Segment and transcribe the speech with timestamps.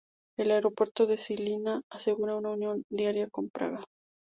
[0.39, 3.83] El aeropuerto de Žilina asegura una unión diaria con Praga.